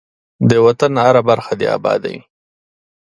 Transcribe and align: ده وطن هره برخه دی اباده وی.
ده 0.49 0.57
وطن 0.65 0.91
هره 1.03 1.21
برخه 1.29 1.53
دی 1.59 1.65
اباده 1.77 2.09
وی. 2.13 2.19